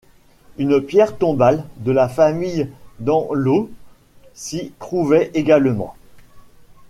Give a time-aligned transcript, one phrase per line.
[0.57, 2.67] Une pierre tombale de la famille
[2.97, 3.69] d'Andlau
[4.33, 5.95] s'y trouvait également.